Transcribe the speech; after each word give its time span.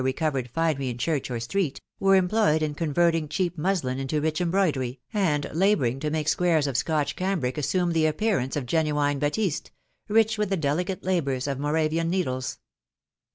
recovered 0.03 0.49
finery 0.49 0.89
in 0.89 0.97
church 0.97 1.29
ox 1.29 1.43
street, 1.43 1.79
were 1.99 2.15
employed 2.15 2.63
in 2.63 2.73
convert* 2.73 3.13
ing 3.13 3.27
cheap 3.27 3.55
muslin 3.55 3.99
into 3.99 4.19
rich 4.19 4.41
embroidery, 4.41 4.99
and 5.13 5.45
labouring 5.53 5.99
to 5.99 6.09
mnfct 6.09 6.27
squares 6.27 6.65
of 6.65 6.75
Scotch 6.75 7.15
cambric 7.15 7.55
assume 7.55 7.91
the 7.91 8.07
appearance 8.07 8.55
of 8.55 8.65
genuine 8.65 9.19
batiste, 9.19 9.69
rich 10.07 10.39
with 10.39 10.49
the 10.49 10.57
delicate 10.57 11.03
labours 11.03 11.45
of 11.45 11.59
Moravian 11.59 12.09
needles. 12.09 12.57